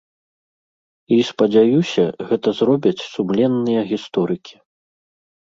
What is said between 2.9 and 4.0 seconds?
сумленныя